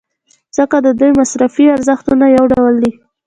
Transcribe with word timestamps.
ځکه 0.57 0.77
د 0.85 0.87
دوی 0.99 1.11
مصرفي 1.19 1.65
ارزښتونه 1.75 2.25
یو 2.35 2.45
ډول 2.53 2.73
دي. 2.83 2.91